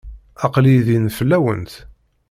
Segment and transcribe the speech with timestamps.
[0.45, 1.71] Aql-iyi din fell-awent.